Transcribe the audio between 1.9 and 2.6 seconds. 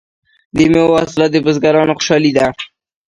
خوشحالي ده.